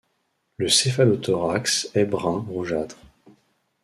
[0.57, 2.97] Le céphalothorax est brun rougeâtre.